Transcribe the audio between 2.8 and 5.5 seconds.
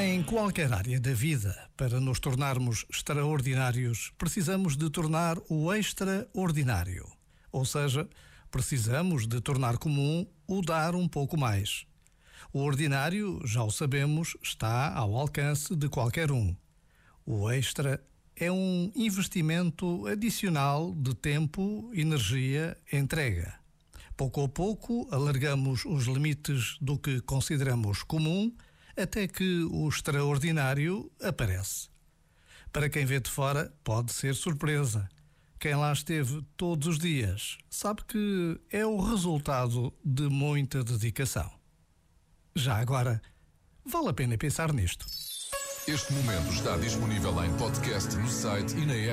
extraordinários, precisamos de tornar